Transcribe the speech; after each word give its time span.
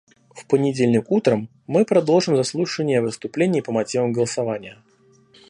В 0.33 0.47
понедельник 0.47 1.11
утром 1.11 1.47
мы 1.67 1.85
продолжим 1.85 2.35
заслушание 2.35 3.01
выступлений 3.03 3.61
по 3.61 3.71
мотивам 3.71 4.11
голосования. 4.13 4.79